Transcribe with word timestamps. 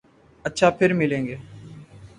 اچھا 0.45 0.69
پھر 0.69 0.93
ملیں 0.93 1.27
گے۔ 1.27 1.35